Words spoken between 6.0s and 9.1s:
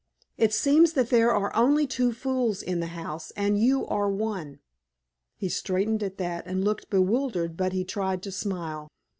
at that and looked bewildered, but he tried to smile.